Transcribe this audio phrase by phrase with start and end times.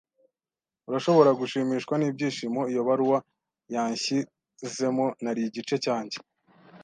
[0.89, 3.17] Urashobora gushimishwa n'ibyishimo iyo baruwa
[3.73, 5.05] yanshyizemo.
[5.23, 6.17] Nari igice cyanjye